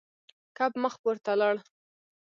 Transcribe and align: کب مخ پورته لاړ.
کب 0.57 0.71
مخ 0.81 0.93
پورته 1.01 1.31
لاړ. 1.41 1.55